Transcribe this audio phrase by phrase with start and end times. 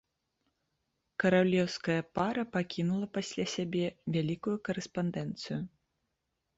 [1.23, 3.85] Каралеўская пара пакінула пасля сябе
[4.19, 5.65] вялікую карэспандэнцыю.